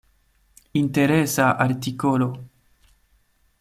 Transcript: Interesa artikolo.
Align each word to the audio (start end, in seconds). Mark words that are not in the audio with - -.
Interesa 0.81 1.45
artikolo. 1.67 2.27